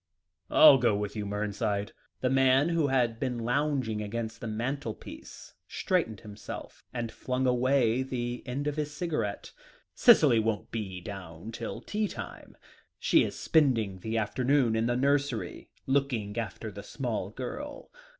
[0.49, 1.91] "I'll go with you, Mernside";
[2.21, 8.41] the man who had been lounging against the mantelpiece straightened himself, and flung away the
[8.47, 9.51] end of his cigarette;
[9.93, 12.57] "Cicely won't be down till tea time;
[12.97, 17.91] she is spending the afternoon in the nursery, looking after the small girl.